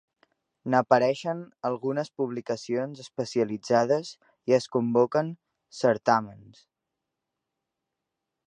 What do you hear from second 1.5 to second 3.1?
algunes publicacions